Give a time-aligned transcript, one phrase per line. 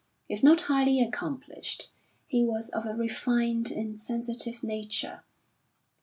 [0.27, 1.91] If not highly accomplished,
[2.25, 5.21] he was of a refined and sensitive nature.